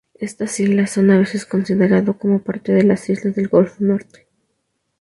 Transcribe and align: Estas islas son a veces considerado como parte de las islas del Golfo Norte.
Estas 0.15 0.59
islas 0.59 0.89
son 0.89 1.11
a 1.11 1.19
veces 1.19 1.45
considerado 1.45 2.17
como 2.17 2.41
parte 2.41 2.71
de 2.71 2.81
las 2.83 3.07
islas 3.07 3.35
del 3.35 3.49
Golfo 3.49 3.75
Norte. 3.83 4.25